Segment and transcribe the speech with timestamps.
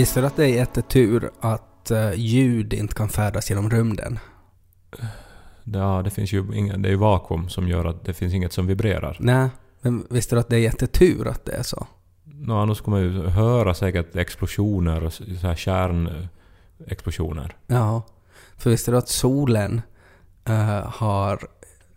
[0.00, 4.18] Visste du att det är jättetur att eh, ljud inte kan färdas genom rymden?
[5.64, 8.52] Ja, det finns ju inga, det är ju vakuum som gör att det finns inget
[8.52, 9.16] som vibrerar.
[9.20, 9.48] Nej,
[9.80, 11.86] men visste du att det är jättetur att det är så?
[12.24, 17.56] Nå, annars skulle man ju höra säkert explosioner och så här kärnexplosioner.
[17.66, 18.02] Ja,
[18.56, 19.82] för visste du att solen
[20.44, 21.40] eh, har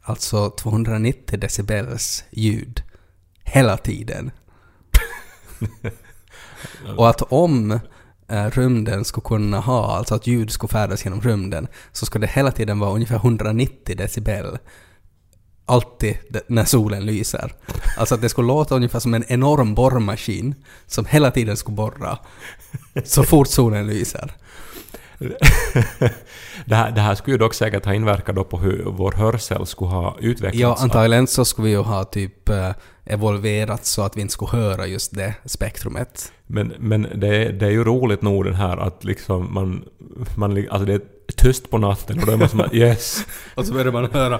[0.01, 2.83] alltså 290 decibels ljud
[3.43, 4.31] hela tiden?
[6.97, 7.79] Och att om
[8.33, 12.51] rymden skulle kunna ha, alltså att ljud skulle färdas genom rymden, så ska det hela
[12.51, 14.57] tiden vara ungefär 190 decibel.
[15.65, 16.17] Alltid
[16.47, 17.53] när solen lyser.
[17.97, 20.55] Alltså att det skulle låta ungefär som en enorm borrmaskin
[20.87, 22.17] som hela tiden skulle borra
[23.03, 24.31] så fort solen lyser.
[26.65, 29.91] det, här, det här skulle ju dock säkert ha inverkat på hur vår hörsel skulle
[29.91, 30.59] ha utvecklats.
[30.59, 32.69] Ja, antagligen så skulle vi ju ha typ eh,
[33.05, 36.31] evolverat så att vi inte skulle höra just det spektrumet.
[36.47, 39.83] Men, men det, är, det är ju roligt nog den här att liksom man,
[40.37, 40.67] man...
[40.69, 41.01] Alltså det är
[41.37, 43.25] tyst på natten och då är man som att yes.
[43.55, 44.39] Och så börjar man höra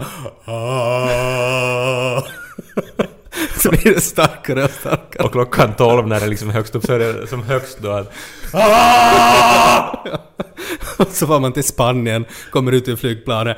[3.57, 5.23] Så blir det starkare och starkare.
[5.23, 7.91] Och klockan 12 när det är liksom högst upp så är det som högst då
[7.91, 8.13] att...
[10.97, 13.57] Och så var man till Spanien, kommer ut ur flygplanet.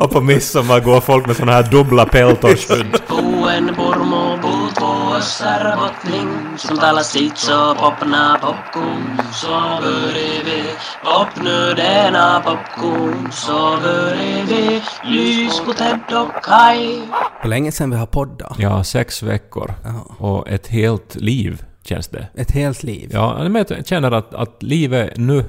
[0.00, 3.00] Och på midsommar går folk med såna här dubbla peltorsskydd.
[3.08, 9.48] Puen purmu puut vuossar bottning Som talar sitt så popna popcorn Så
[9.82, 10.62] börjar vi
[11.04, 17.02] Popnu denna popcorn Så börjar vi Lys på Ted och Kai
[17.40, 18.56] Hur länge sedan vi har poddat?
[18.58, 19.74] Ja, sex veckor.
[19.84, 20.26] Ja.
[20.26, 22.28] Och ett helt liv känns det.
[22.34, 23.10] Ett helt liv.
[23.12, 25.44] Ja, men jag känner att, att livet nu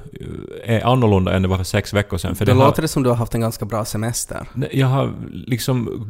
[0.64, 2.34] är annorlunda än det var för sex veckor sedan.
[2.34, 4.46] För Då det låter har, det som du har haft en ganska bra semester.
[4.72, 6.04] jag har liksom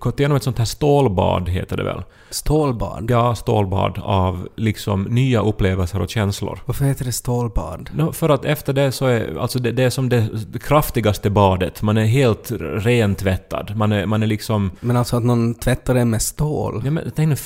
[0.00, 2.02] gått igenom ett sånt här stålbad, heter det väl?
[2.30, 3.10] Stålbad.
[3.10, 6.58] Ja, stålbad av liksom nya upplevelser och känslor.
[6.66, 7.90] Varför heter det stålbad?
[7.94, 10.28] Nå, för att efter det så är alltså det, det är som det
[10.62, 11.82] kraftigaste badet.
[11.82, 13.76] Man är helt rentvättad.
[13.76, 14.70] Man är, man är liksom...
[14.80, 16.82] Men alltså att någon tvättar det med stål?
[16.84, 17.36] Ja, men, tänk nu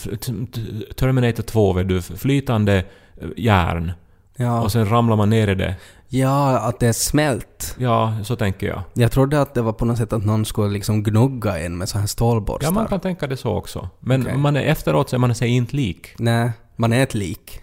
[0.96, 2.84] Terminator 2, vet du, flytande
[3.20, 3.92] eh, järn.
[4.36, 4.62] Ja.
[4.62, 5.74] Och sen ramlar man ner i det.
[6.08, 7.76] ja, att det är smält.
[7.78, 8.82] Ja, så tänker jag.
[8.94, 11.88] Jag trodde att det var på något sätt att någon skulle liksom gnugga en med
[11.88, 12.66] så här stålborstar.
[12.66, 13.88] Ja, man kan tänka det så också.
[14.00, 14.36] Men Okej.
[14.36, 16.08] man är efteråt så är man sig inte lik.
[16.18, 17.60] Nej, man är ett lik.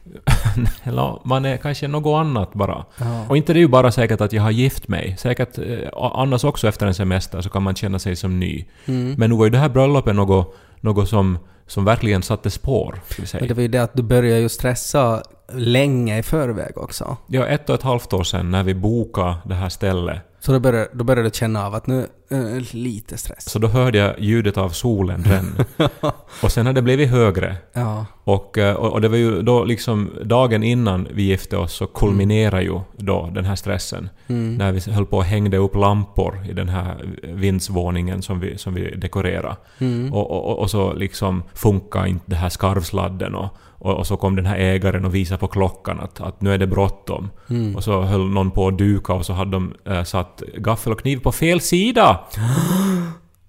[1.23, 2.85] Man är kanske något annat bara.
[2.97, 3.25] Ja.
[3.29, 5.15] Och inte det är ju bara säkert att jag har gift mig.
[5.19, 8.65] Säkert eh, annars också efter en semester så kan man känna sig som ny.
[8.85, 9.15] Mm.
[9.17, 10.55] Men nu var ju det här bröllopet något,
[10.85, 11.37] något som,
[11.67, 13.01] som verkligen satte spår,
[13.33, 15.23] Men det var ju det att du började ju stressa
[15.53, 17.17] länge i förväg också.
[17.27, 20.59] Ja, ett och ett halvt år sedan när vi bokade det här stället, Så då
[20.59, 23.49] började, då började du känna av att nu det lite stress.
[23.49, 25.65] så då hörde jag ljudet av solen redan.
[26.41, 27.55] och sen har det blivit högre.
[27.73, 28.05] Ja.
[28.23, 31.87] Och, eh, och och det var ju då liksom dagen innan vi gifte oss så
[31.87, 34.09] kulminerade ju då den här stressen.
[34.27, 34.55] Mm.
[34.55, 38.73] När vi höll på och hängde upp lampor i den här vindsvåningen som vi, som
[38.73, 39.55] vi dekorerade.
[39.77, 40.13] Mm.
[40.13, 43.49] Och, och, och så liksom funkar inte det här skarvsladden och,
[43.79, 46.67] och, så kom den här ägaren och visade på klockan att, att nu är det
[46.67, 47.29] bråttom.
[47.49, 47.75] Mm.
[47.75, 50.99] Och så höll någon på att duka och så hade de eh, satt gaffel och
[50.99, 52.14] kniv på fel sida!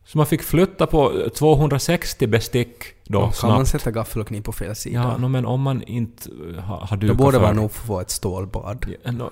[0.06, 4.53] Så man fick flytta på 260 bestick då Kan man sätta gaffel och kniv på
[4.53, 5.00] fel sida?
[5.00, 7.72] Ja, no, men om man inte eh, har, har då dukat borde för man nog
[7.72, 8.87] få ett stålbad.
[9.05, 9.31] Ja, no,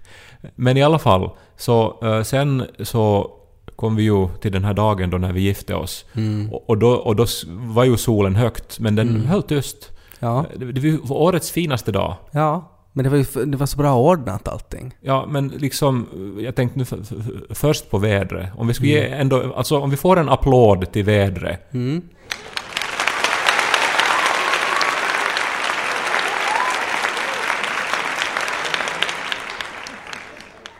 [0.54, 3.30] Men i alla fall, så eh, sen så
[3.76, 6.04] kom vi ju till den här dagen då när vi gifte oss.
[6.14, 6.52] Mm.
[6.52, 9.26] Och, och, då, och då var ju solen högt, men den Mm.
[9.26, 9.90] höll tyst.
[10.18, 10.44] Ja.
[10.56, 12.14] Det, det var årets finaste dag.
[12.32, 12.70] ja.
[12.96, 14.94] Men det var ju det var så bra ordnat allting.
[15.00, 16.06] Ja, men liksom,
[16.40, 17.16] jag tänkte nu f- f-
[17.50, 18.48] först på vädret.
[18.56, 21.74] Om vi skulle ge ändå, alltså om vi får en applåd till vädret.
[21.74, 22.02] Mm.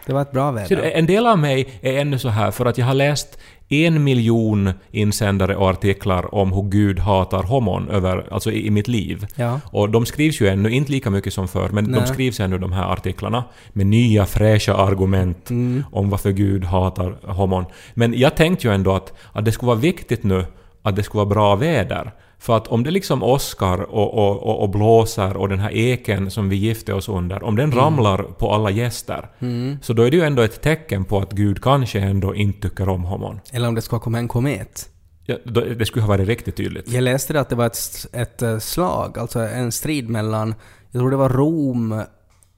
[0.06, 0.90] Det var ett bra väder.
[0.94, 4.70] en del av mig är ännu så här för att jag har läst en miljon
[4.90, 9.26] insändare och artiklar om hur Gud hatar homon över, alltså i, i mitt liv.
[9.36, 9.60] Ja.
[9.66, 12.06] Och de skrivs ju ännu, inte lika mycket som förr, men de Nej.
[12.06, 15.84] skrivs ännu de här artiklarna med nya fräscha argument Mm.
[15.92, 17.64] om varför Gud hatar homon.
[17.94, 20.44] Men jag tänkte ju ändå att, att det skulle vara viktigt nu
[20.82, 22.12] att det skulle vara bra väder.
[22.44, 26.30] För att om det liksom åskar och, och, och, och blåser och den här eken
[26.30, 27.78] som vi gifte oss under, om den Mm.
[27.78, 29.28] ramlar på alla gäster,
[29.82, 32.88] så då är det ju ändå ett tecken på att Gud kanske ändå inte tycker
[32.88, 33.40] om homon.
[33.52, 34.88] Eller om det ska komma en komet.
[35.26, 36.88] Ja, då, det skulle ha varit riktigt tydligt.
[36.88, 40.54] Jag läste det att det var ett, ett eh, slag, alltså en strid mellan,
[40.90, 42.02] jag tror det var Rom,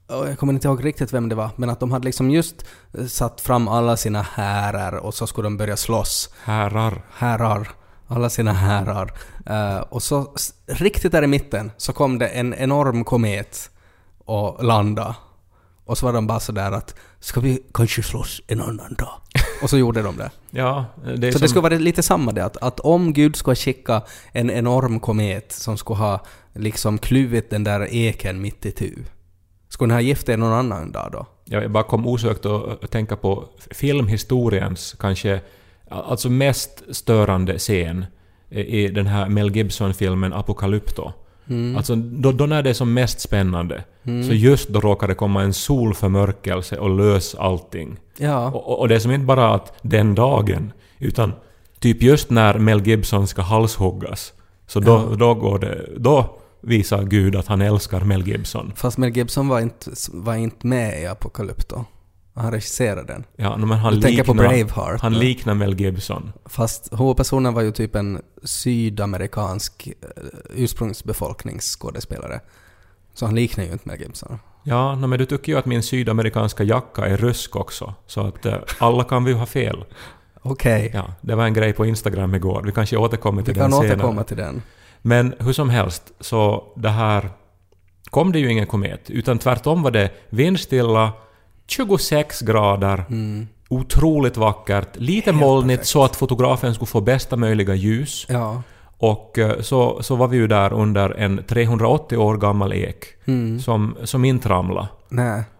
[0.09, 2.65] jag kommer inte ihåg riktigt vem det var, men att de hade liksom just
[2.97, 6.29] eh, satt fram alla sina härar och så skulle de börja slåss.
[6.43, 7.01] Herrar.
[7.13, 7.67] Härar.
[8.07, 9.13] Alla sina härar.
[9.45, 10.33] Eh, och så
[10.65, 13.69] riktigt där i mitten så kom det en enorm komet
[14.25, 15.15] och landa.
[15.85, 19.21] Och så var de bara sådär att ska vi kanske slåss en annan dag?
[19.61, 20.31] Och så gjorde de det.
[20.49, 20.85] Ja,
[21.17, 23.55] det är Så som, det skulle vara lite samma det, att, att om Gud skulle
[23.55, 24.01] skicka
[24.31, 28.95] en enorm komet som skulle ha liksom kluvit den där eken mitt i tu,
[29.69, 31.25] skulle ni ha gift er någon annan dag då?
[31.45, 35.41] Jag bara kom osökt att tänka på filmhistoriens kanske
[35.89, 38.05] alltså mest störande scen
[38.49, 41.11] i den här Mel Gibson-filmen Apocalypto.
[41.77, 45.43] Alltså då, då när det är som mest spännande, så just då råkar det komma
[45.43, 47.97] en solförmörkelse och lös allting.
[48.17, 48.47] Ja.
[48.51, 51.33] Och, och- det är som inte bara att den dagen, utan
[51.79, 54.33] typ just när Mel Gibson ska halshuggas,
[54.67, 55.85] så då, då går det...
[55.97, 58.71] Då visar Gud att han älskar Mel Gibson.
[58.75, 61.85] Fast Mel Gibson var inte, var inte med i Apocalypto.
[62.37, 63.23] Han regisserade den.
[63.35, 66.33] Ja, men han Du tänker på liknar, Braveheart, han liknar Mel Gibson.
[66.45, 69.93] Fast huvudpersonen var ju typ en sydamerikansk eh,
[70.55, 72.39] ursprungsbefolkningsskådespelare.
[73.13, 74.39] Så han liknar ju inte Mel Gibson.
[74.63, 78.55] Ja, men du tycker ju att min sydamerikanska jacka är rysk också, så att eh,
[78.79, 79.85] alla kan vi ju ha fel.
[80.41, 82.61] Okej, Ja, det var en grej på Instagram igår.
[82.65, 83.93] Vi kanske återkommer vi till kan den senare.
[83.93, 84.61] återkomma till den.
[85.01, 87.29] Men hur som helst, så det här
[88.09, 91.13] kom det ju ingen komet, utan tvärtom var det vindstilla,
[91.67, 93.47] 26 grader, Mm.
[93.69, 98.25] otroligt vackert, lite molnigt så att fotografen skulle få bästa möjliga ljus.
[98.29, 98.61] Ja.
[98.99, 103.59] Och eh, så, så var vi ju där under en 380 år gammal ek Mm.
[103.59, 104.87] som, som inte ramlade.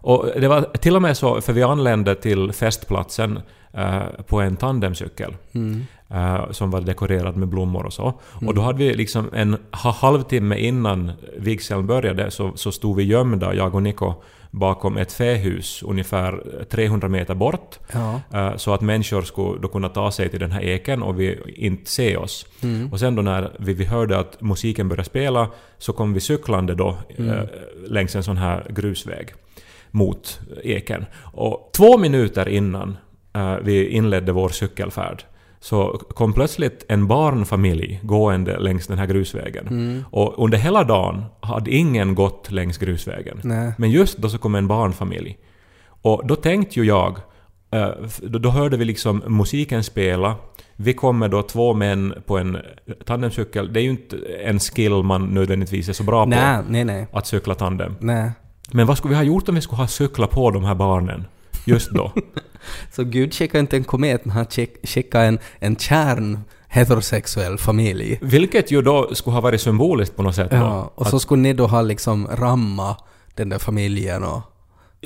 [0.02, 3.40] Och det var till och med så, för vi anlände till festplatsen
[3.74, 5.36] eh, på en tandemcykel.
[5.54, 5.86] Mm.
[6.10, 8.14] eh, som var dekorerad med blommor och så.
[8.48, 13.04] Och då hade vi liksom en ha- halvtimme innan vigseln började så, så stod vi
[13.04, 14.14] gömda, jag och Niko,
[14.52, 17.80] bakom ett fähus ungefär 300 meter bort.
[17.94, 18.22] Ja.
[18.34, 21.40] eh, Så att människor skulle då kunna ta sig till den här eken och vi
[21.56, 22.46] inte se oss.
[22.92, 26.76] Och sen då när vi, vi hörde att musiken började spela så kom vi cyklande
[26.76, 27.44] då eh,
[27.88, 29.34] längs en sån här grusväg
[29.92, 31.06] mot eken.
[31.34, 32.98] Och två minuter innan
[33.34, 35.24] eh, vi inledde vår cykelfärd
[35.60, 40.04] så kom plötsligt en barnfamilj gående längs den här grusvägen.
[40.12, 43.40] Och under hela dagen hade ingen gått längs grusvägen.
[43.44, 43.74] Nej.
[43.78, 45.38] Men just då så kom en barnfamilj.
[46.02, 47.20] Och då tänkte ju jag,
[47.72, 47.90] eh,
[48.22, 50.36] då, hörde vi liksom musiken spela.
[50.76, 52.58] Vi kommer då två män på en
[53.06, 53.74] tandemcykel.
[53.74, 57.08] Det är ju inte en skill man nödvändigtvis är så bra Nej, nej, nej.
[57.12, 57.96] på, att cykla tandem.
[58.00, 58.32] Nej.
[58.72, 61.26] Men vad skulle vi ha gjort om vi skulle ha cyklat på de här barnen
[61.66, 62.12] just då?
[62.92, 68.20] Så Gud skickade inte en komet, men han skick- skickade en, en kärn heterosexuell familj.
[68.22, 70.52] Vilket ju då skulle ha varit symboliskt på något sätt.
[70.52, 70.58] då.
[70.58, 72.96] Ja, och så skulle ni då ha liksom ramma
[73.36, 74.42] den där familjen och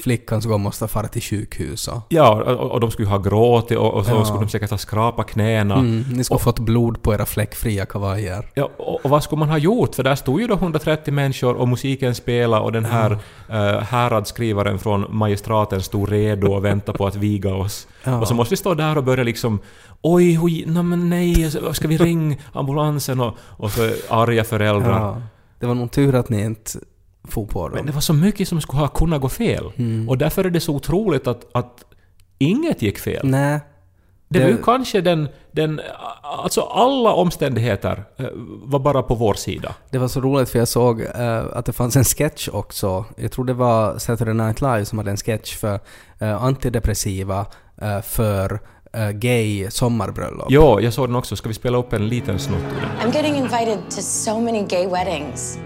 [0.02, 2.02] flickan skulle måste fara till sjukhus och...
[2.10, 4.26] Ja, och, och de skulle ha gråtit och, och så Ja.
[4.26, 5.76] skulle de säkert ha skrapat knäna.
[5.76, 8.50] Mm, ni skulle ha fått blod på era fläckfria kavajer.
[8.54, 9.96] Ja, och, och vad skulle man ha gjort?
[9.96, 14.80] För där stod ju då 130 människor och musiken spelade och den här uh, häradsskrivaren
[14.80, 17.88] från magistraten stod redo och väntade på att viga oss.
[18.04, 18.20] Ja.
[18.22, 19.60] Och så måste vi stå där och börja liksom
[20.04, 23.20] Oj, oj, nej men nej, så ska vi ringa ambulansen?
[23.20, 25.00] Och, och så arga föräldrar.
[25.00, 25.22] Ja.
[25.60, 26.80] Det var nog tur att ni inte
[27.24, 27.76] for på dem.
[27.78, 29.72] Men det var så mycket som skulle ha kunnat gå fel.
[29.78, 30.10] Mm.
[30.10, 31.84] Och därför är det så otroligt att, att
[32.38, 33.28] inget gick fel.
[33.28, 33.60] Nej.
[34.30, 35.82] Det var Det- ju kanske den, den...
[36.24, 38.26] Alltså alla omständigheter eh,
[38.64, 39.76] var bara på vår sida.
[39.90, 43.06] Det var så roligt för jag såg eh, att det fanns en sketch också.
[43.18, 45.80] Jag tror det var Saturday Night Live som hade en sketch för
[46.20, 47.46] eh, antidepressiva
[48.04, 48.60] för
[49.14, 50.48] gay sommarbröllop.
[50.50, 51.36] Jo, jag såg den också.
[51.36, 53.12] Ska vi spela upp en liten snutt ur den?
[53.12, 55.60] I'm getting invited to so many gay weddings.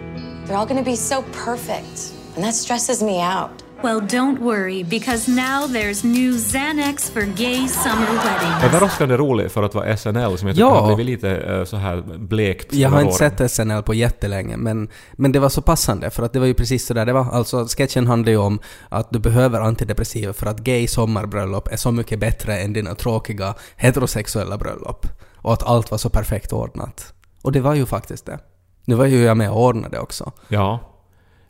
[0.47, 3.49] They're all gonna be so perfect, and that stresses me out.
[3.83, 8.63] Well, don't worry, because now there's new Xanax for gay summer weddings.
[8.63, 10.79] Överraskande rolig för att vara SNL som jag tycker Ja.
[10.81, 13.37] har blivit lite eh, så här blekt Jag har inte åren.
[13.37, 16.53] sett SNL på jättelänge, men, men det var så passande för att det var ju
[16.53, 17.27] precis sådär det var.
[17.31, 18.59] Alltså sketchen handlar ju om
[18.89, 23.55] att du behöver antidepressiva för att gay sommarbröllop är så mycket bättre än dina tråkiga
[23.75, 25.07] heterosexuella bröllop.
[25.37, 27.13] Och att allt var så perfekt ordnat.
[27.41, 28.39] Och det var ju faktiskt det.
[28.85, 30.31] Nu var ju jag med och ordnade också.
[30.47, 30.79] Ja.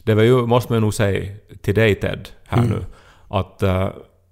[0.03, 2.69] Det var ju, måste man nog säga till dig Ted, här Mm.
[2.69, 2.85] nu,
[3.27, 3.89] att, eh,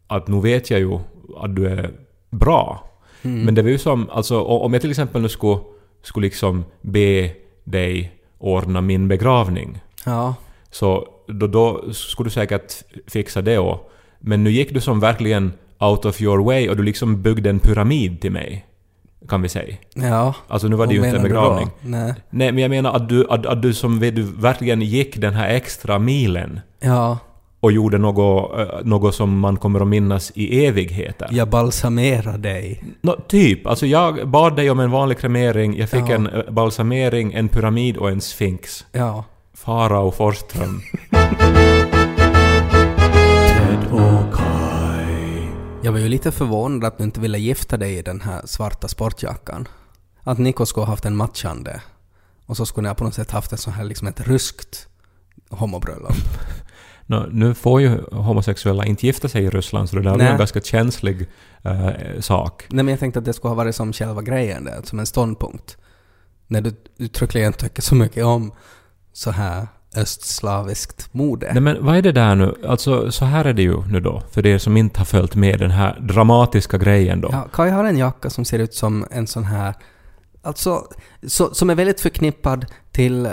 [0.07, 0.99] att nu vet jag ju
[1.37, 1.91] att du är
[2.29, 2.89] bra.
[3.21, 3.41] Mm.
[3.45, 5.59] Men det var ju som, alltså om jag till exempel nu skulle,
[6.01, 7.31] skulle liksom be
[7.63, 10.35] dig ordna min begravning, Ja.
[10.71, 12.73] så då, då skulle du säkert
[13.07, 13.85] fixa det också.
[14.19, 17.59] Men nu gick du som verkligen out of your way och du liksom byggde en
[17.59, 18.65] pyramid till mig.
[19.29, 19.75] Kan vi säga.
[19.93, 20.33] Ja.
[20.47, 21.69] Alltså nu var det ju inte en begravning.
[21.81, 22.13] Nej.
[22.29, 25.33] Nej, men jag menar att du, att, att du som vet du verkligen gick den
[25.33, 27.17] här extra milen Ja.
[27.59, 31.27] och gjorde något, eh, något som man kommer att minnas i evigheter.
[31.31, 32.83] Jag balsamerar dig.
[33.01, 33.67] Nå, typ.
[33.67, 36.13] Alltså jag bad dig om en vanlig kremering, jag fick Ja.
[36.15, 38.85] en eh, balsamering, en pyramid och en sphinx.
[38.91, 39.23] Ja.
[39.53, 40.81] Farao Forsström.
[45.83, 48.87] Jag var ju lite förvånad att du inte ville gifta dig i den här svarta
[48.87, 49.67] sportjackan.
[50.23, 51.81] Att Niko skulle ha haft en matchande.
[52.45, 54.87] Och så skulle jag på något sätt haft ett så här liksom ett ruskt
[55.49, 56.15] homobröllop.
[57.05, 60.27] Nå, nu får ju homosexuella inte gifta sig i Ryssland, så det där Nej.
[60.27, 61.27] en ganska känslig
[61.61, 62.65] eh, sak.
[62.69, 65.05] Nej men jag tänkte att det skulle ha varit som själva grejen där, som en
[65.05, 65.77] ståndpunkt.
[66.47, 68.53] När du uttryckligen tycker så mycket om
[69.13, 71.53] så här östslaviskt mode.
[71.53, 72.55] Nej men vad är det där nu?
[72.67, 75.59] Alltså så här är det ju nu då, för er som inte har följt med
[75.59, 77.29] den här dramatiska grejen då.
[77.31, 79.73] Ja, Kai har en jacka som ser ut som en sån här...
[80.41, 80.87] Alltså,
[81.27, 83.27] så, som är väldigt förknippad till...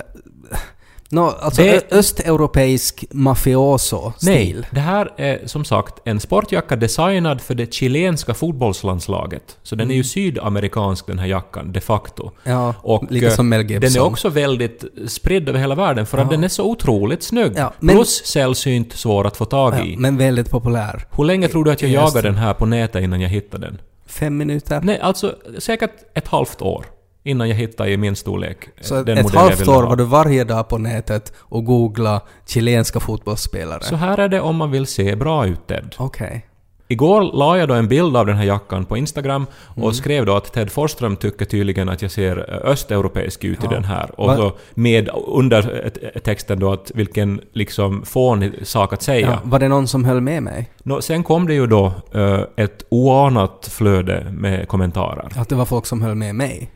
[1.13, 4.57] No, alltså Det- östeuropeisk mafioso-stil.
[4.57, 9.57] Nej, det här är som sagt en sportjacka designad för det chilenska fotbollslandslaget.
[9.63, 9.97] Så den är Mm.
[9.97, 12.31] ju sydamerikansk den här jackan, de facto.
[12.45, 13.81] Ja, Och lite eh, som Mel Gibson.
[13.81, 16.31] den är också väldigt spridd över hela världen för att Ja.
[16.31, 17.53] den är så otroligt snygg.
[17.57, 19.97] Ja, men- Plus sällsynt svår att få tag ja, i.
[19.97, 21.07] men väldigt populär.
[21.17, 23.81] Hur länge tror du att jag jagade den här på nätet innan jag hittade den?
[24.07, 24.81] Fem minuter.
[24.83, 26.87] Nej, alltså säkert ett halvt år
[27.23, 30.05] innan jag hittade i min storlek eh, Så den ett modell halvt år var du
[30.05, 33.83] varje dag på nätet och googla chilenska fotbollsspelare.
[33.83, 35.95] Så här är det om man vill se bra ut, Ted.
[35.99, 36.47] Okej.
[36.93, 39.93] Igår la jag då en bild av den här jackan på Instagram och Mm.
[39.93, 43.71] skrev då att Ted Forsström tycker tydligen att jag ser eh, östeuropeisk ut i Ja.
[43.71, 44.21] den här.
[44.21, 45.85] Och så med under
[46.15, 49.27] eh, texten då att vilken liksom fånig sak att säga.
[49.31, 50.71] Ja, var det någon som höll med mig?
[50.83, 55.29] Nå, sen kom det ju då eh, ett oanat flöde med kommentarer.
[55.37, 56.71] Att det var folk som höll med mig?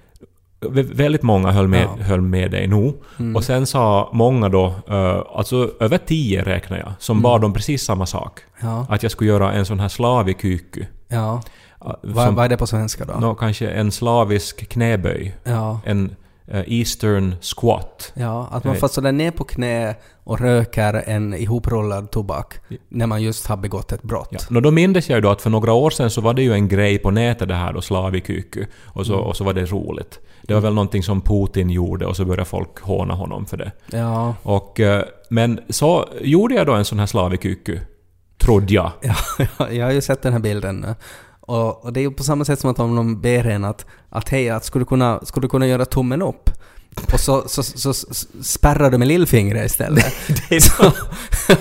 [0.68, 1.92] Vä- Väldigt många höll med, Ja.
[1.92, 2.04] Mm.
[2.04, 2.94] höll med dig nog.
[3.36, 7.22] Och sen sa många då, eh, alltså över tio räknar jag, som Mm.
[7.22, 8.40] bad om precis samma sak.
[8.62, 8.86] Ja.
[8.88, 10.84] Att jag skulle göra en sån här slavikyky.
[11.08, 11.42] Ja.
[12.02, 13.14] Vad, vad är det på svenska då?
[13.20, 15.34] Nå, kanske en slavisk knäböj.
[15.44, 15.80] Ja.
[15.84, 16.16] En
[16.52, 18.12] eastern squat.
[18.14, 22.54] Ja, att man får sådär ner på knä och röker en ihoprullad tobak
[22.88, 24.28] när man just har begått ett brott.
[24.30, 24.38] Ja.
[24.50, 26.52] Nå, då mindes jag ju då att för några år sedan så var det ju
[26.52, 28.64] en grej på nätet det här då, slavikyky.
[28.84, 30.20] Och så, och så var det roligt.
[30.42, 33.72] Det var väl någonting som Putin gjorde och så började folk håna honom för det.
[33.90, 37.78] Ja, Och, eh, men så gjorde jag då en sån här slavikyky.
[38.38, 38.90] Trodde jag.
[39.00, 39.14] ja,
[39.58, 40.86] ja, jag har ju sett den här bilden.
[41.46, 43.86] Och, och det är ju på samma sätt som att om någon ber en att,
[44.10, 46.50] att hej, att skulle du kunna, skulle du kunna göra tummen upp?
[47.12, 48.06] Och så, så, så, så
[48.42, 50.06] spärrar du med lillfingret istället.
[50.62, 50.92] så,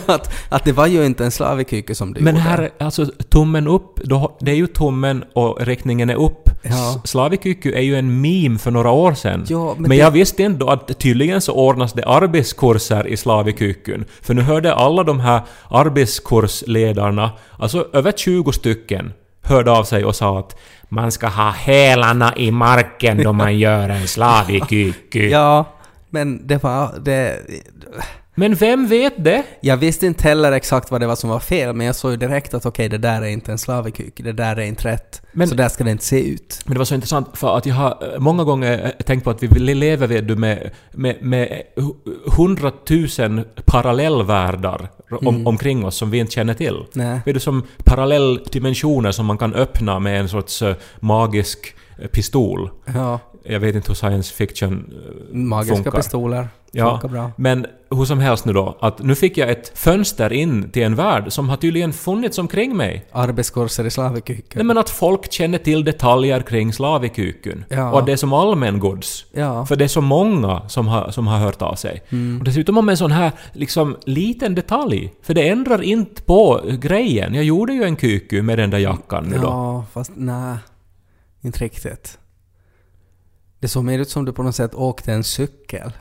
[0.12, 2.44] att, att det var ju inte en slavikyke som du Men gjorde.
[2.50, 6.50] här, alltså tummen upp, då, det är ju tummen och riktningen är upp.
[6.62, 7.02] Ja.
[7.06, 9.46] Slavikyky är ju en meme för några år sedan.
[9.50, 14.06] Ja, men men det- jag visste ändå att tydligen så ordnas det arbetskurser i slavikykyn.
[14.22, 19.14] För nu hörde alla de här arbetskursledarna, alltså över 20 stycken,
[19.44, 20.56] hörde av sig och sa att
[20.90, 24.94] man ska ha hälarna i marken då man gör en slavikyky.
[25.30, 25.66] Ja,
[26.10, 27.00] men det var...
[27.00, 27.40] Det,
[28.36, 29.44] Men vem vet det?
[29.62, 32.18] jag visste inte heller exakt vad det var som var fel, men jag såg ju
[32.18, 35.22] direkt att okej, det där är inte en slavikyke, det där är inte rätt.
[35.32, 36.60] Men- så där ska det inte se ut.
[36.66, 39.30] Men det var så intressant för att jag har eh, många gånger eh, tänkt på
[39.30, 41.96] att vi lever vet du, med, med, med hu-
[42.38, 44.90] hundratusen parallellvärldar
[45.26, 46.86] om, omkring oss som vi inte känner till.
[46.94, 47.20] Nej.
[47.26, 51.76] Vet du, som parallelldimensioner som man kan öppna med en sorts eh, magisk
[52.12, 52.70] pistol.
[52.94, 54.94] Ja, Jag vet inte hur science fiction
[55.32, 55.92] magiska funkar.
[55.92, 56.48] pistoler.
[56.76, 57.32] Ja, bra.
[57.36, 60.96] men hur som helst nu då, att nu fick jag ett fönster in till en
[60.96, 63.06] värld som har tydligen funnits omkring mig.
[63.12, 64.44] Arbetskurser i Slavikyken.
[64.54, 67.66] Nej men att folk känner till detaljer kring slavikykyn.
[67.70, 67.92] Ja.
[67.92, 69.26] Och att det är som allmängods.
[69.32, 69.66] Ja.
[69.66, 72.04] För det är så många som har, som har hört av sig.
[72.10, 72.40] Mm.
[72.40, 75.14] Och dessutom om en sån här liksom liten detalj.
[75.22, 77.34] För det ändrar inte på grejen.
[77.34, 79.48] Jag gjorde ju en kyky med den där jackan nu då.
[79.48, 80.58] Ja, fast nej.
[81.42, 82.18] Inte riktigt.
[83.60, 85.92] Det såg mer ut som du på något sätt åkte en cykel.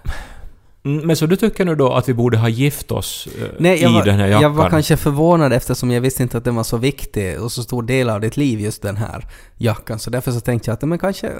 [0.84, 3.82] Mm, Men så du tycker nu då att vi borde ha gift oss eh, Nej,
[3.82, 4.42] i var, den här jackan?
[4.42, 7.62] jag var kanske förvånad eftersom jag visste inte att den var så viktig och så
[7.62, 9.98] stor del av ditt liv, just den här jackan.
[9.98, 11.32] Så därför så tänkte jag att men kanske,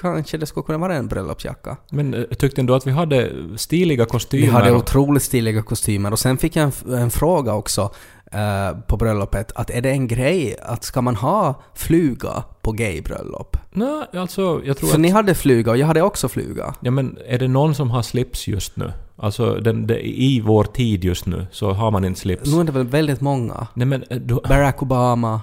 [0.00, 1.76] kanske det skulle kunna vara en bröllopsjacka.
[1.90, 4.46] Men eh, tyckte du att vi hade stiliga kostymer?
[4.46, 7.90] Vi hade otroligt stiliga kostymer och sen fick jag en, en fråga också
[8.34, 13.56] eh, på bröllopet att är det en grej att ska man ha fluga på gaybröllop?
[13.70, 15.00] Nej, alltså jag tror För att...
[15.00, 16.74] ni hade fluga och jag hade också fluga.
[16.80, 18.92] Ja men är det någon som har slips just nu?
[19.16, 22.52] Alltså den, det, i vår tid just nu så har man inte slips.
[22.52, 23.66] Nu är det väl väldigt många.
[23.74, 25.40] Nej men eh, du, Barack Obama.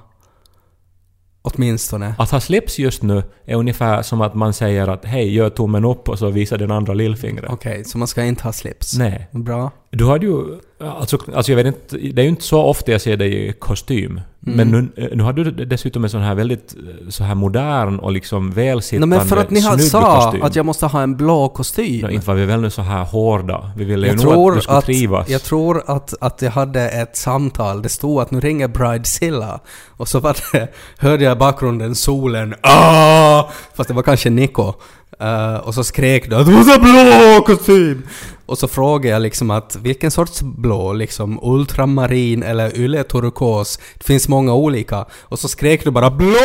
[1.43, 2.15] Åtminstone.
[2.17, 5.85] att ha slips just nu är ungefär som att man säger att hej, gör tummen
[5.85, 7.51] upp och så visar den andra lillfingret.
[7.51, 8.97] Okej, så man ska inte ha slips?
[8.97, 9.27] Nej.
[9.31, 9.71] Bra.
[9.91, 10.59] Du hade ju...
[10.79, 13.53] Alltså, alltså jag vet inte, det är ju inte så ofta jag ser dig i
[13.53, 14.21] kostym.
[14.47, 14.57] Mm.
[14.57, 18.11] Men nu, nu hade du dessutom en sån här väldigt eh, så här modern och
[18.11, 20.43] liksom No, välsittande, men för att ni har, sa kostym.
[20.43, 22.01] att jag måste ha en blå kostym.
[22.01, 23.71] Nå, inte var vi väl nu så här hårda.
[23.75, 25.29] Vi ville ju nog att du skulle att, trivas.
[25.29, 29.59] jag tror att, att jag hade ett samtal, det stod att nu ringer Bridezilla.
[29.89, 30.67] Och så var det,
[30.97, 33.49] hörde jag i bakgrunden solen ah!
[33.75, 34.73] Fast det var kanske Nico.
[35.19, 38.03] Eh, och så skrek du att du måste ha blå kostym!
[38.51, 40.93] Och så frågade jag liksom att vilken sorts blå?
[40.93, 43.79] Liksom ultramarin eller yle turkos?
[43.97, 45.05] Det finns många olika.
[45.21, 46.35] Och så skrek du bara blå!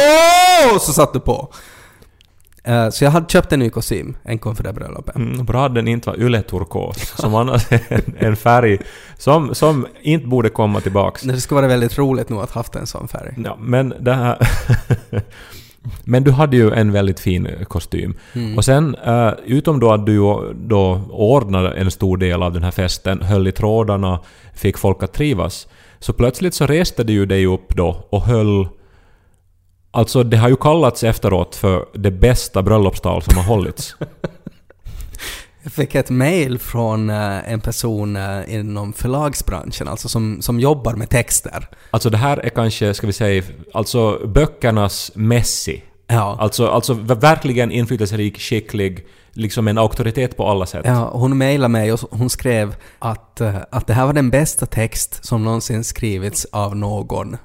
[0.74, 1.52] Och så satt du på.
[2.64, 5.16] Eh, så jag hade köpt en ny kostym en gång för det bröllopet.
[5.16, 8.78] Mm, bra att den inte var ylleturkos, som annars är en, en färg
[9.18, 11.22] som, som inte borde komma tillbaks.
[11.22, 13.34] Det skulle vara väldigt roligt nog att haft en sån färg.
[13.44, 14.38] Ja, men det här...
[16.04, 18.14] men du hade ju en väldigt fin kostym.
[18.32, 18.56] Mm.
[18.56, 20.18] Och sen, eh, utom då att du
[20.54, 24.20] då ordnade en stor del av den här festen, höll i trådarna,
[24.54, 28.68] fick folk att trivas, så plötsligt så reste du ju dig upp då och höll...
[29.90, 33.96] Alltså det har ju kallats efteråt för det bästa bröllopstal som har hållits.
[35.66, 40.94] Jag fick ett mail från eh, en person eh, inom förlagsbranschen, alltså som, som jobbar
[40.94, 41.68] med texter.
[41.90, 43.42] Alltså det här är kanske, ska vi säga,
[43.74, 45.82] alltså böckernas Messi.
[46.06, 46.36] Ja.
[46.40, 50.82] Alltså, alltså verkligen inflytelserik, skicklig, liksom en auktoritet på alla sätt.
[50.84, 54.66] Ja, hon mejlade mig och hon skrev att, eh, att det här var den bästa
[54.66, 57.36] text som någonsin skrivits av någon.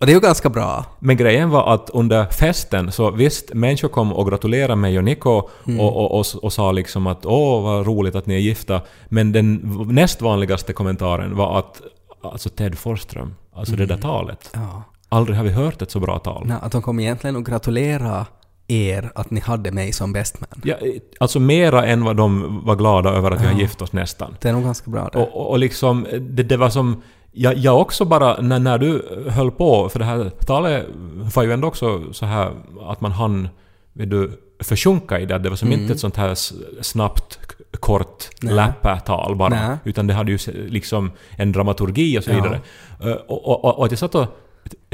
[0.00, 0.84] Och det är ju ganska bra.
[0.98, 5.30] Men grejen var att under festen, så visst, människor kom och gratulerade mig och Nico
[5.30, 8.80] och, och, och, och sa liksom att åh vad roligt att ni är gifta.
[9.08, 9.54] Men den
[9.88, 11.82] näst vanligaste kommentaren var att
[12.22, 14.50] alltså Ted Forsström, alltså det där talet.
[14.52, 14.82] Ja.
[15.08, 16.46] Aldrig har vi hört ett så bra tal.
[16.46, 18.26] Nej, att de kom egentligen att gratulera
[18.68, 20.60] er att ni hade mig som best man.
[20.64, 20.76] Ja,
[21.20, 24.36] alltså mera än vad de var glada över att vi har gift oss nästan.
[24.40, 25.18] Det är nog ganska bra det.
[25.18, 27.02] Och, och, och liksom, det, det var som...
[27.36, 30.86] Jag, jag också bara, när, när du höll på, för det här talet
[31.34, 33.48] var ju ändå också så här att man hann,
[33.92, 35.38] vet du, försjunka i det.
[35.38, 36.34] Det var som inte ett sånt här
[36.82, 37.38] snabbt,
[37.80, 38.54] kort Nej.
[38.54, 39.48] läppetal bara.
[39.48, 39.76] Nej.
[39.84, 42.34] Utan det hade ju liksom en dramaturgi och så Ja.
[42.36, 42.60] vidare.
[43.00, 44.26] Eh, Och, och, och, och att jag satt och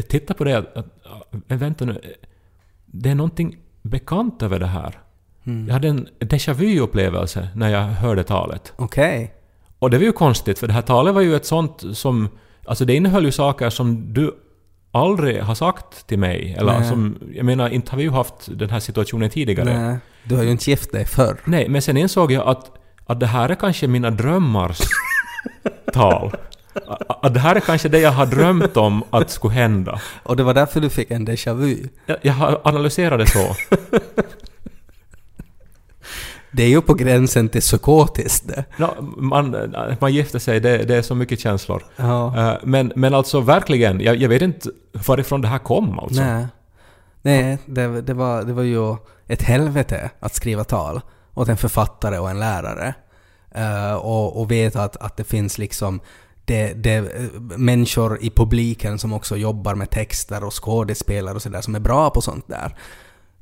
[0.08, 0.86] tittade på det, att, att,
[1.46, 2.00] vänta nu,
[2.86, 4.98] det är någonting bekant över det här.
[5.66, 8.72] Jag hade en déjà vu-upplevelse när jag hörde talet.
[8.76, 9.34] Okej.
[9.80, 12.28] Och det var ju konstigt, för det här talet var ju ett sånt som...
[12.64, 14.34] Alltså det innehöll ju saker som du
[14.92, 16.54] aldrig har sagt till mig.
[16.58, 16.88] Eller Nej.
[16.88, 17.18] som...
[17.34, 19.78] Jag menar, inte har vi ju haft den här situationen tidigare.
[19.78, 21.36] Nej, du har ju inte gift dig förr.
[21.44, 22.70] Nej, men sen insåg jag att,
[23.06, 24.78] att det här är kanske mina drömmars
[25.92, 26.32] tal.
[27.08, 30.00] Att- det här är kanske det jag har drömt om att skulle hända.
[30.22, 31.88] Och det var därför du fick en déjà vu.
[32.06, 33.56] Jag, jag har analyserat det så.
[36.52, 38.64] Det är ju på gränsen till psykotiskt det.
[38.76, 41.84] Nå, man, man gifter sig, det, det är så mycket känslor.
[41.96, 42.50] Ja.
[42.52, 44.68] Eh, Men, men alltså verkligen, jag, jag vet inte
[45.06, 46.22] varifrån det här kom alltså.
[46.22, 46.46] Nej.
[47.22, 51.00] Nej, det, det, var, det var ju ett helvete att skriva tal
[51.34, 52.94] åt en författare och en lärare.
[53.54, 56.00] Eh, och, och veta att, att det finns liksom
[56.44, 61.60] det, det, eh, människor i publiken som också jobbar med texter och skådespelare och sådär
[61.60, 62.76] som är bra på sånt där.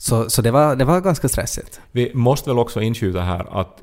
[0.01, 1.81] Så, så det, var, det var ganska stressigt.
[1.93, 3.83] Vi måste väl också inskjuta här att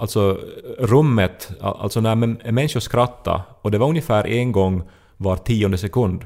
[0.00, 0.38] alltså
[0.78, 4.82] rummet, alltså när män- människor skrattade och det var ungefär en gång
[5.16, 6.24] var tionde sekund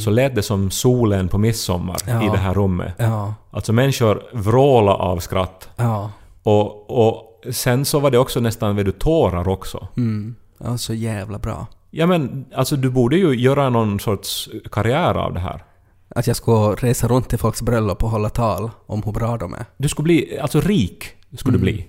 [0.00, 2.32] så lät det som solen på midsommar i Ja.
[2.32, 2.94] det här rummet.
[2.98, 5.68] Ja, Alltså människor vråla av skratt.
[5.76, 6.10] ja.
[6.42, 9.88] Och, och sen så var det också nästan vet du, tårar också.
[9.96, 10.34] Mm.
[10.58, 11.66] Ja, så jävla bra.
[11.90, 15.64] Ja men alltså du borde ju göra någon sorts karriär av det här.
[16.14, 19.54] Att jag ska resa runt till folks bröllop och hålla tal om hur bra de
[19.54, 19.64] är.
[19.76, 21.04] Du skulle bli, alltså rik
[21.36, 21.66] skulle Mm.
[21.66, 21.86] du bli.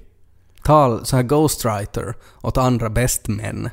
[0.63, 3.69] Tal, så här ghostwriter åt andra bästmän.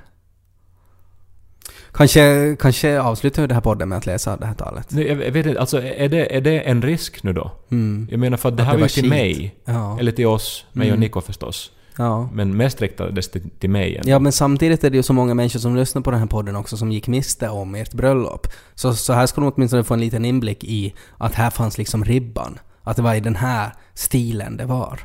[1.92, 4.87] Kanske, kanske avslutar vi det här podden med att läsa det här talet.
[4.90, 7.52] Nej, Jag vet inte, alltså är det, är det en risk nu då?
[7.70, 8.08] Mm.
[8.11, 9.11] Jag menar för att det Att här det var ju till skit.
[9.11, 9.54] mig.
[9.64, 9.98] Ja.
[10.00, 11.00] Eller till oss, mig och Mm.
[11.00, 11.70] Niko förstås.
[11.98, 12.28] Ja.
[12.32, 13.96] Men mest riktades det till mig.
[13.96, 14.11] ändå.
[14.11, 16.56] Ja, men samtidigt är det ju så många människor som lyssnar på den här podden
[16.56, 18.46] också som gick miste om ert bröllop.
[18.74, 22.04] Så, så här ska de åtminstone få en liten inblick i att här fanns liksom
[22.04, 22.58] ribban.
[22.82, 25.00] Att det var i den här stilen det var.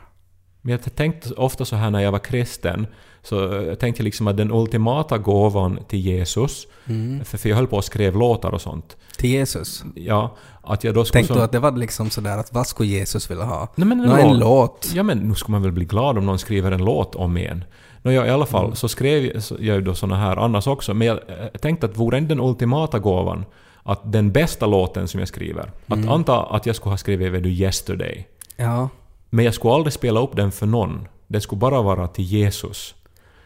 [0.62, 2.88] Men jag tänkte ofta så här när jag var kristen,
[3.24, 3.36] så
[3.68, 7.26] jag tänkte liksom att den ultimata gåvan till Jesus, Mm.
[7.26, 9.84] för, för jag höll på och skrev låtar och sånt, Till Jesus.
[9.96, 11.20] ja, att jag då skulle...
[11.20, 13.68] Tänkte så- du att det var liksom sådär att vad skulle Jesus vilja ha?
[13.76, 14.92] Nej, men en, Nå, en låt.
[14.96, 17.64] Ja men nu ska man väl bli glad om någon skriver en låt om en.
[18.02, 18.76] Nå, ja, I alla fall Mm.
[18.76, 21.20] så skrev jag- ju då såna här annars också, men jag,
[21.54, 23.46] jag tänkte att vore inte den ultimata gåvan
[23.84, 26.04] att den bästa låten som jag skriver, Mm.
[26.10, 28.90] att anta att jag skulle ha skrivit vet du, ”Yesterday”, Ja,
[29.30, 31.08] men jag skulle aldrig spela upp den för någon.
[31.28, 32.96] Den skulle bara vara till Jesus.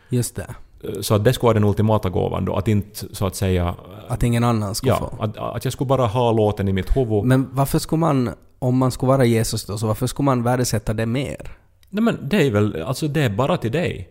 [0.09, 0.55] Just det.
[1.01, 3.75] Så att det skulle vara den ultimata gåvan då, att inte så att säga...
[4.07, 5.23] Att ingen annan skulle Ja, få.
[5.23, 7.23] att, att jag skulle bara ha låten i mitt huvud.
[7.23, 10.93] Men varför skulle man, om man skulle vara Jesus då, så varför skulle man värdesätta
[10.93, 11.51] det mer?
[11.89, 14.09] Nej men det är väl, alltså det är bara till dig.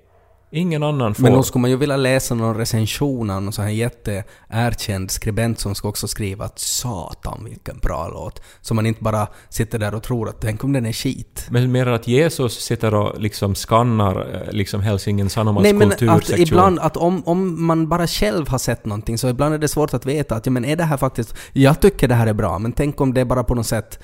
[0.50, 1.22] Ingen annan får...
[1.22, 5.59] Men då skulle man ju vilja läsa någon recension av någon sån här jätteerkänd skribent
[5.59, 8.42] som ska också skriva att satan vilken bra låt.
[8.61, 11.46] Så man inte bara sitter där och tror att tänk om den är skit.
[11.50, 16.38] Men mer att Jesus sitter och liksom skannar eh, liksom Helsingin Sanomats Nej men att
[16.38, 19.94] ibland, att om, om man bara själv har sett någonting så ibland är det svårt
[19.94, 22.59] att veta att ja men är det här faktiskt, jag tycker det här är bra
[22.59, 23.98] men tänk om det bara på något sätt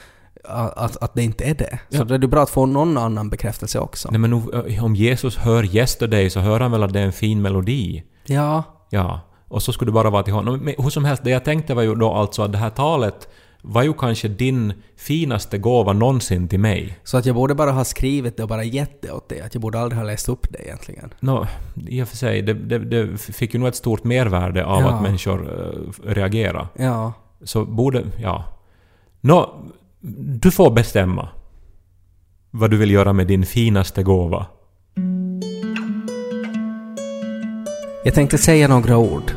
[0.45, 1.79] att, att, det inte är det.
[1.91, 2.05] Så Ja.
[2.05, 4.09] det är ju bra att få någon annan bekräftelse också.
[4.11, 7.13] Nej men eh, om Jesus hör Yesterday så hör han väl att det är en
[7.13, 8.03] fin melodi?
[8.27, 9.21] Ja, Ja.
[9.49, 10.59] Och så skulle det bara vara till honom.
[10.61, 13.29] Men hur som helst, det jag tänkte var ju då alltså att det här talet
[13.63, 16.99] var ju kanske din finaste gåva någonsin till mig.
[17.05, 19.41] så att jag borde bara ha skrivit det och bara gett det åt dig.
[19.41, 21.15] Att jag borde aldrig ha läst upp det egentligen.
[21.21, 21.47] Nå,
[21.89, 24.89] i och för sig, det, det, det fick ju nog ett stort mervärde av Ja.
[24.91, 26.69] att människor uh, reagerar.
[26.77, 27.13] Ja.
[27.45, 28.45] Så borde, ja.
[29.21, 29.55] Nå,
[30.41, 31.29] du får bestämma
[32.51, 34.47] vad du vill göra med din finaste gåva.
[38.05, 39.33] Jag tänkte säga några ord.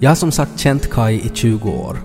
[0.00, 1.98] Jag har som sagt känt Kai i 20 år.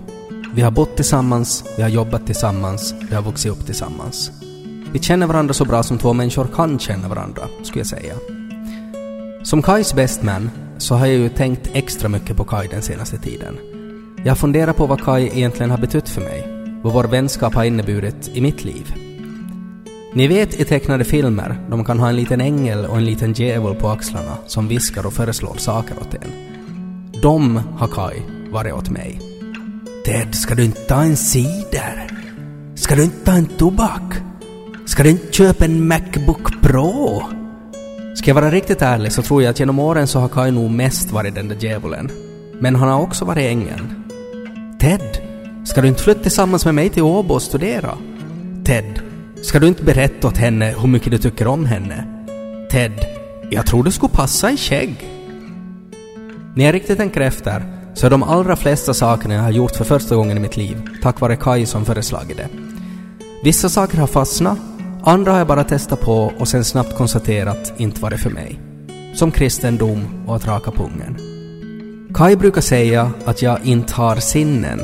[0.54, 4.30] Vi har bott tillsammans, vi har jobbat tillsammans, vi har vuxit upp tillsammans.
[4.92, 8.14] Vi känner varandra så bra som två människor kan känna varandra, skulle jag säga.
[9.42, 13.58] Som Kais bestman så har jag ju tänkt extra mycket på Kai den senaste tiden.
[14.16, 16.53] Jag har funderat på vad Kai egentligen har betytt för mig,
[16.84, 18.94] vad vår vänskap har inneburit i mitt liv.
[20.12, 23.74] Ni vet i tecknade filmer, de kan ha en liten ängel och en liten djävul
[23.74, 26.30] på axlarna som viskar och föreslår saker åt en.
[27.22, 29.20] De har Kai varit åt mig.
[30.04, 32.08] Ted, ska du inte ta en cider?
[32.74, 34.14] Ska du inte ta en tobak?
[34.86, 37.22] Ska du inte köpa en Macbook Pro?
[38.16, 40.70] Ska jag vara riktigt ärlig så tror jag att genom åren så har Kai nog
[40.70, 42.10] mest varit den där djävulen.
[42.60, 44.04] Men han har också varit ängeln.
[44.80, 45.33] Ted,
[45.64, 47.98] ska du inte flytta tillsammans med mig till Åbo och studera?
[48.64, 49.00] Ted,
[49.42, 52.06] ska du inte berätta åt henne hur mycket du tycker om henne?
[52.70, 52.92] Ted,
[53.50, 55.10] jag tror du skulle passa i skägg.
[56.54, 59.84] När jag riktigt tänker efter så är de allra flesta sakerna jag har gjort för
[59.84, 62.48] första gången i mitt liv tack vare Kai som föreslagit det.
[63.44, 64.58] Vissa saker har fastnat,
[65.04, 68.60] andra har jag bara testat på och sen snabbt konstaterat inte var det för mig.
[69.14, 71.18] Som kristendom och att raka pungen.
[72.14, 74.80] Kai brukar säga att jag inte har sinnen.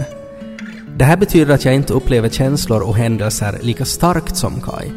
[1.00, 4.90] Det här betyder att jag inte upplever känslor och händelser lika starkt som Kai.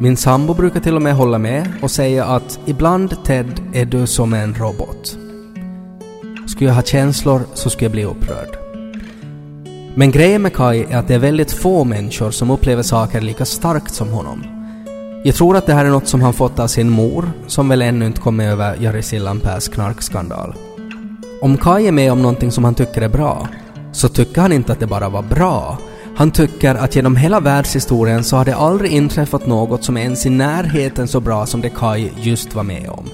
[0.00, 4.06] Min sambo brukar till och med hålla med och säga att ibland Ted är du
[4.06, 5.18] som en robot.
[6.48, 8.58] Skulle jag ha känslor så skulle jag bli upprörd.
[9.94, 13.44] Men grejen med Kai är att det är väldigt få människor som upplever saker lika
[13.44, 14.42] starkt som honom.
[15.24, 17.82] Jag tror att det här är något som han fått av sin mor, som väl
[17.82, 20.54] ännu inte kom över Jari Sillanpääs knarkskandal.
[21.42, 23.48] Om Kai är med om någonting som han tycker är bra,
[23.98, 25.78] så tycker han inte att det bara var bra.
[26.16, 30.26] Han tycker att genom hela världshistorien så har det aldrig inträffat något som är ens
[30.26, 33.08] i närheten så bra som det Kai just var med om.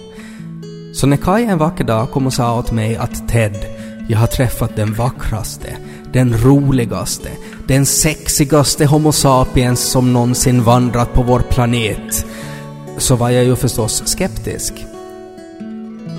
[0.95, 3.67] Så när Kai en vacker dag kom och sa åt mig att Ted,
[4.09, 5.77] jag har träffat den vackraste,
[6.13, 7.29] den roligaste,
[7.67, 12.27] den sexigaste Homo sapiens som någonsin vandrat på vår planet,
[12.99, 14.75] så var jag ju förstås skeptisk.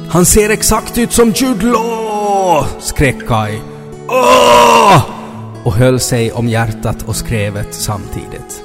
[0.10, 2.66] Han ser exakt ut som Jude Law!
[2.80, 3.75] skrek Kai.
[4.08, 5.02] Åh!
[5.64, 8.64] Och höll sig om hjärtat och skrevet samtidigt.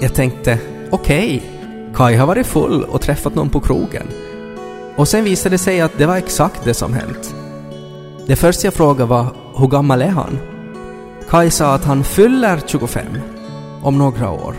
[0.00, 0.58] Jag tänkte,
[0.90, 1.42] okej,
[1.94, 4.06] Kai har varit full och träffat någon på krogen.
[4.96, 7.34] Och sen visade det sig att det var exakt det som hänt.
[8.26, 10.38] Det första jag frågade var hur gammal är han?
[11.30, 13.04] Kai sa att han fyller 25
[13.82, 14.54] om några år.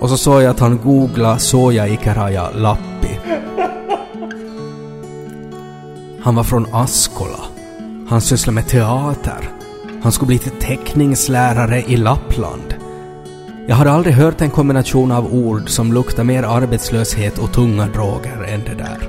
[0.00, 3.18] Och så såg jag att han googlade Soja Ikaraja Lappi.
[6.26, 7.38] Han var från Askola.
[8.08, 9.50] Han sysslade med teater.
[10.02, 12.74] Han skulle bli till teckningslärare i Lappland.
[13.66, 18.42] Jag hade aldrig hört en kombination av ord som luktar mer arbetslöshet och tunga droger
[18.42, 19.08] än det där.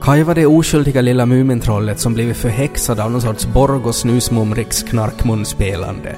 [0.00, 4.82] Kaj var det oskyldiga lilla Mumintrollet som blivit förhäxad av någon sorts Borg och Snusmumriks
[4.82, 6.16] knarkmunspelande.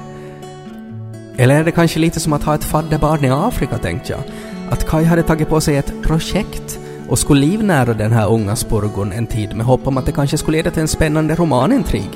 [1.37, 4.21] Eller är det kanske lite som att ha ett fadderbarn i Afrika, tänkte jag.
[4.69, 9.11] Att Kaj hade tagit på sig ett projekt och skulle livnära den här unga spurgon
[9.11, 12.09] en tid med hopp om att det kanske skulle leda till en spännande romanintrig.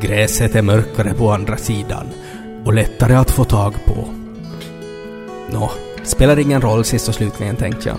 [0.00, 2.06] Gräset är mörkare på andra sidan
[2.64, 4.08] och lättare att få tag på.
[5.52, 5.70] Nå,
[6.02, 7.98] spelar ingen roll sist och slutligen tänkte jag.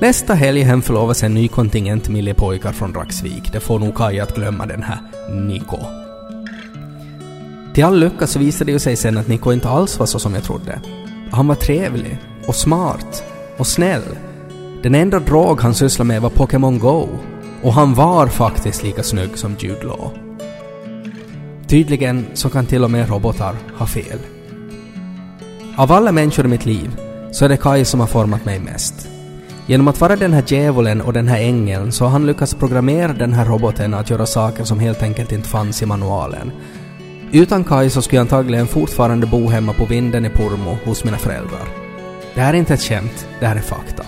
[0.00, 3.52] Nästa helg hemförlovas en ny kontingent millepojkar från Raxvik.
[3.52, 4.98] Det får nog Kaj att glömma den här
[5.30, 5.78] Niko.
[7.74, 10.18] Till all lycka så visade det ju sig sen att Niko inte alls var så
[10.18, 10.80] som jag trodde.
[11.30, 13.24] Han var trevlig och smart
[13.56, 14.02] och snäll.
[14.82, 17.08] Den enda drog han sysslade med var Pokémon Go.
[17.62, 20.10] Och han var faktiskt lika snygg som Jude Law.
[21.66, 24.18] Tydligen så kan till och med robotar ha fel.
[25.76, 26.96] Av alla människor i mitt liv
[27.32, 29.08] så är det Kai som har format mig mest.
[29.66, 33.12] Genom att vara den här djävulen och den här ängeln så har han lyckats programmera
[33.12, 36.52] den här roboten att göra saker som helt enkelt inte fanns i manualen.
[37.32, 41.18] Utan Kai så skulle jag antagligen fortfarande bo hemma på vinden i Pormo hos mina
[41.18, 41.68] föräldrar.
[42.34, 44.02] Det här är inte ett skämt, det här är fakta.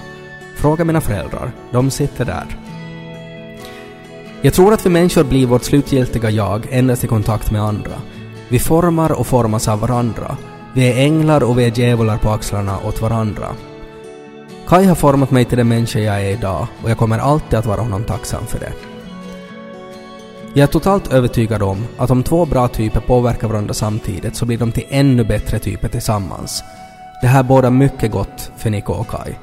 [0.58, 2.46] Fråga mina föräldrar, de sitter där.
[4.42, 7.92] Jag tror att vi människor blir vårt slutgiltiga jag endast i kontakt med andra.
[8.48, 10.36] Vi formar och formas av varandra.
[10.74, 13.46] Vi är änglar och vi är djävular på axlarna åt varandra.
[14.68, 17.66] Kai har format mig till den människa jag är idag och jag kommer alltid att
[17.66, 18.72] vara honom tacksam för det.
[20.54, 24.58] Jag är totalt övertygad om att om två bra typer påverkar varandra samtidigt så blir
[24.58, 26.62] de till ännu bättre typer tillsammans.
[27.22, 29.34] Det här båda mycket gott för Niko och Kai.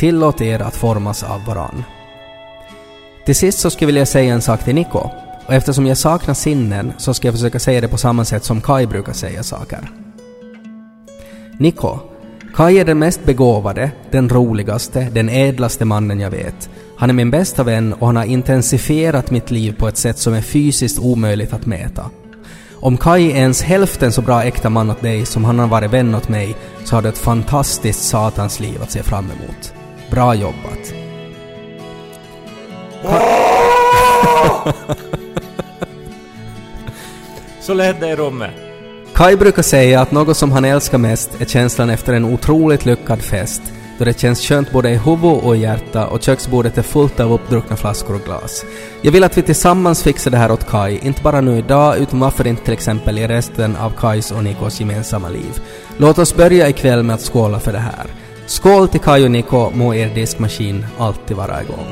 [0.00, 1.84] Tillåt er att formas av varann.
[3.26, 4.98] Till sist så skulle jag vilja säga en sak till Niko.
[5.46, 8.60] Och eftersom jag saknar sinnen så ska jag försöka säga det på samma sätt som
[8.60, 9.90] Kai brukar säga saker.
[11.58, 11.98] Niko,
[12.54, 16.70] Kai är den mest begåvade, den roligaste, den ädlaste mannen jag vet.
[16.96, 20.34] Han är min bästa vän och han har intensifierat mitt liv på ett sätt som
[20.34, 22.10] är fysiskt omöjligt att mäta.
[22.72, 25.90] Om Kai är ens hälften så bra äkta man åt dig som han har varit
[25.90, 29.79] vän åt mig så har du ett fantastiskt satans liv att se fram emot.
[30.10, 30.94] Bra jobbat.
[37.60, 38.50] Så lät det i rummet.
[39.14, 43.22] Kai brukar säga att något som han älskar mest är känslan efter en otroligt lyckad
[43.22, 43.62] fest,
[43.98, 47.32] då det känns skönt både i huvud och i hjärta och köksbordet är fullt av
[47.32, 48.64] uppdruckna flaskor och glas.
[49.02, 52.20] Jag vill att vi tillsammans fixar det här åt Kai, inte bara nu idag, utan
[52.20, 55.62] varför inte till exempel i resten av Kais och Nikos gemensamma liv.
[55.96, 58.06] Låt oss börja ikväll med att skåla för det här.
[58.50, 61.86] Skål till Kai och Niko, må er diskmaskin alltid vara igång.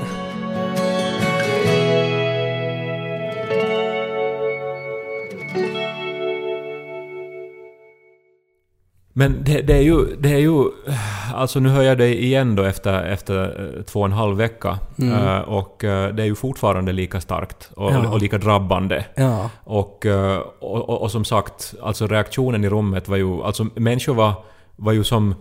[9.13, 10.65] Men det, det, är ju, det är ju...
[11.35, 13.35] Alltså nu hör jag dig igen då efter, efter
[13.77, 14.79] eh, två och en halv vecka.
[15.03, 18.09] Eh, och eh, det är ju fortfarande lika starkt och, Ja.
[18.09, 19.05] och lika drabbande.
[19.15, 19.51] Ja.
[19.65, 20.07] Och,
[20.61, 23.43] och, och, och som sagt, alltså reaktionen i rummet var ju...
[23.43, 24.33] Alltså människor var,
[24.77, 25.35] var ju som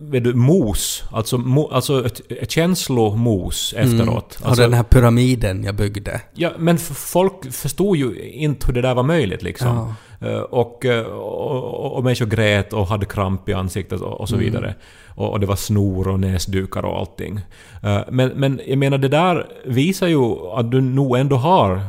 [0.00, 1.04] vet du, mos.
[1.12, 4.38] Alltså, mo, alltså ett, ett känslomos efteråt.
[4.42, 6.20] Och Alltså, den här pyramiden jag byggde.
[6.34, 9.94] Ja, men folk förstod ju inte hur det där var möjligt liksom.
[10.20, 14.28] Eh, Och, eh, och, och, och människor grät och hade kramp i ansiktet och, och
[14.28, 14.74] så vidare.
[15.14, 17.40] Och, och det var snor och näsdukar och allting.
[17.82, 21.80] Eh, Men, men jag menar, det där visar ju att du nog ändå har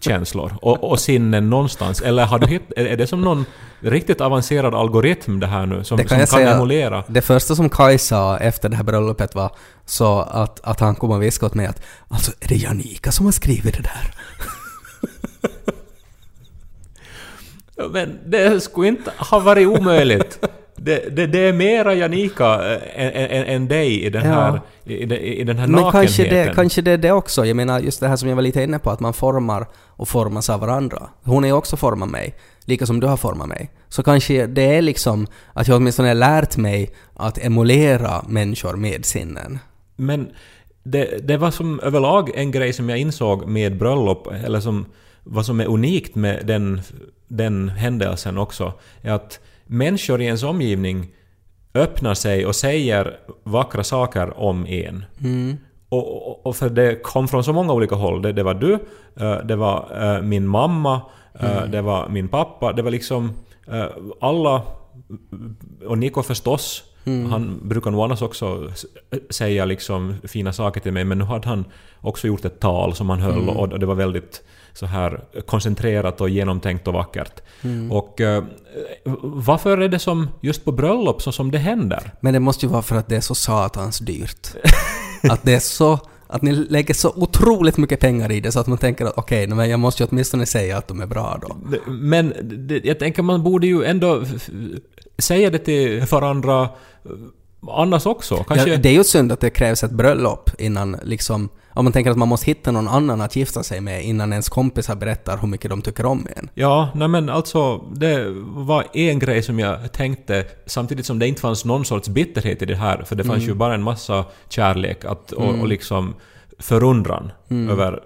[0.00, 2.00] känslor och, och sinnen någonstans.
[2.00, 3.44] Eller har du hitt, är det som någon
[3.80, 5.84] riktigt avancerad algoritm det här nu?
[5.84, 6.54] Som, Det kan som kan säga.
[6.54, 7.04] emulera?
[7.08, 9.50] Det första som Kai sa efter det här bröllopet var
[9.86, 13.24] så att, att han kom och viskade åt mig att alltså är det Janika som
[13.26, 14.14] har skrivit det där?
[17.92, 20.38] Men det skulle inte ha varit omöjligt.
[20.84, 22.54] Det, det, det är mera Janika
[22.94, 24.32] än, än, än dig i den Ja.
[24.34, 26.46] här, i, den- i den här Men kanske nakenheten.
[26.48, 27.44] det, kanske det är det också.
[27.46, 30.08] Jag menar just det här som jag var lite inne på, att man formar och
[30.08, 31.08] formas av varandra.
[31.24, 33.70] Hon har ju också format mig, lika som du har format mig.
[33.88, 39.04] Så kanske det är liksom att jag åtminstone har lärt mig att emulera människor med
[39.04, 39.58] sinnen.
[39.96, 40.30] Men
[40.84, 44.86] det, det var som överlag en grej som jag insåg med bröllop, eller som
[45.24, 46.80] vad som är unikt med den,
[47.28, 49.40] den händelsen också, är att
[49.72, 51.08] människor i ens omgivning
[51.74, 55.04] öppnar sig och säger vackra saker om en.
[55.88, 58.22] Och, och, och för det kom från så många olika håll.
[58.22, 58.72] Det, det var du,
[59.16, 61.00] eh, det var eh, min mamma,
[61.40, 63.32] eh, det var min pappa, det var liksom
[64.20, 64.62] alla
[65.86, 68.70] och Niko förstås, han brukar nog annars också
[69.30, 71.64] säga liksom fina saker till mig, men nu hade han
[72.00, 74.42] också gjort ett tal som han höll och det var väldigt
[74.74, 77.42] så här koncentrerat och genomtänkt och vackert.
[77.90, 78.44] Och eh,
[79.22, 82.12] varför är det som just på bröllop så som det händer?
[82.20, 84.48] Men det måste ju vara för att det är så satans dyrt.
[85.22, 85.98] att det är så...
[86.26, 89.46] Att ni lägger så otroligt mycket pengar i det så att man tänker att okej,
[89.46, 91.56] men jag måste ju åtminstone säga att de är bra då.
[91.86, 94.24] Men det, jag tänker man borde ju ändå
[95.18, 97.10] säga det till varandra eh,
[97.68, 98.44] annars också.
[98.44, 98.70] Kanske...
[98.70, 101.48] Ja, det är ju synd att det krävs ett bröllop innan liksom...
[101.74, 104.48] Om man tänker att man måste hitta någon annan att gifta sig med innan ens
[104.48, 106.50] kompisar berättar hur mycket de tycker om en.
[106.54, 111.40] Ja, nej men alltså det var en grej som jag tänkte samtidigt som det inte
[111.40, 115.04] fanns någon sorts bitterhet i det här för det fanns ju bara en massa kärlek
[115.04, 116.14] att, och, och liksom
[116.58, 117.32] förundran
[117.70, 118.00] över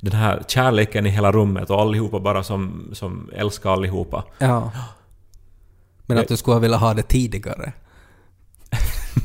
[0.00, 4.24] den här kärleken i hela rummet och allihopa bara som, som älskar allihopa.
[4.38, 4.72] Ja.
[6.06, 7.72] Men att du skulle velat ha det tidigare.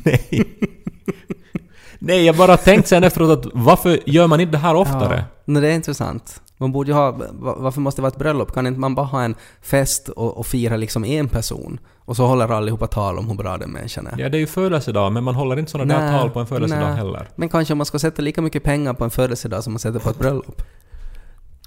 [0.05, 0.43] Nej.
[1.99, 5.25] Nej, jag bara tänkt sen efteråt att varför gör man inte det här oftare?
[5.45, 6.41] Nej, det är intressant.
[6.57, 7.12] Man borde ju ha...
[7.12, 8.53] va- Varför måste det vara ett bröllop?
[8.53, 11.79] Kan inte man bara ha en fest och, och fira liksom en person?
[12.05, 14.19] Och så håller allihopa tal om hur bra den människan är.
[14.19, 16.88] Ja, det är ju födelsedag, men man håller inte sådana där tal på en födelsedag
[16.88, 16.97] nej.
[16.97, 17.29] heller.
[17.36, 20.10] Men kanske man ska sätta lika mycket pengar på en födelsedag som man sätter på
[20.10, 20.62] ett bröllop.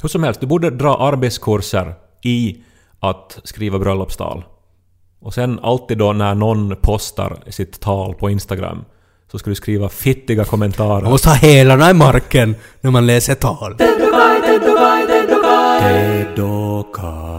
[0.02, 2.62] Hur som helst, du borde dra arbetskurser i
[3.00, 4.44] att skriva bröllopstal.
[5.20, 8.84] Och sen alltid då när någon postar sitt tal på Instagram
[9.30, 11.02] så ska du skriva fittiga kommentarer.
[11.02, 13.76] Man måste ha hälarna i marken när man läser tal.
[15.80, 17.29] Tedokai.